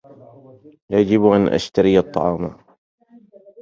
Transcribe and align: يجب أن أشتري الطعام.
يجب 0.89 1.25
أن 1.25 1.47
أشتري 1.47 1.99
الطعام. 1.99 2.55